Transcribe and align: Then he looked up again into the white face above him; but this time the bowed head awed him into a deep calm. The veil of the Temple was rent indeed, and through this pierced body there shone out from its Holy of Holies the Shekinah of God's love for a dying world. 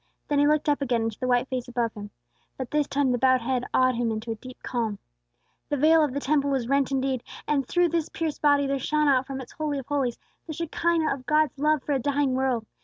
Then 0.29 0.39
he 0.39 0.47
looked 0.47 0.67
up 0.67 0.81
again 0.81 1.03
into 1.03 1.19
the 1.19 1.27
white 1.27 1.47
face 1.47 1.67
above 1.67 1.93
him; 1.93 2.09
but 2.57 2.71
this 2.71 2.87
time 2.87 3.11
the 3.11 3.19
bowed 3.19 3.41
head 3.41 3.65
awed 3.71 3.93
him 3.93 4.11
into 4.11 4.31
a 4.31 4.35
deep 4.35 4.57
calm. 4.63 4.97
The 5.69 5.77
veil 5.77 6.03
of 6.03 6.11
the 6.15 6.19
Temple 6.19 6.49
was 6.49 6.67
rent 6.67 6.89
indeed, 6.91 7.21
and 7.47 7.67
through 7.67 7.89
this 7.89 8.09
pierced 8.09 8.41
body 8.41 8.65
there 8.65 8.79
shone 8.79 9.07
out 9.07 9.27
from 9.27 9.39
its 9.39 9.51
Holy 9.51 9.77
of 9.77 9.85
Holies 9.85 10.17
the 10.47 10.53
Shekinah 10.53 11.13
of 11.13 11.27
God's 11.27 11.59
love 11.59 11.83
for 11.83 11.91
a 11.93 11.99
dying 11.99 12.33
world. 12.33 12.65